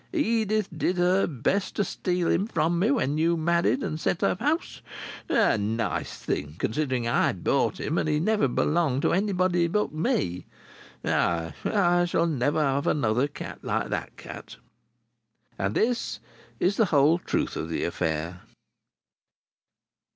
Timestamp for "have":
12.63-12.87